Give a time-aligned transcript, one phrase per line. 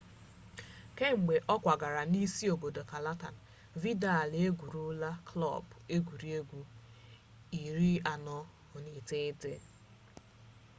[0.97, 3.35] kemgbe ọ kwagara na isi obodo catalan
[3.81, 6.61] vidal egwurula klọb egwuregwu
[7.53, 9.51] 49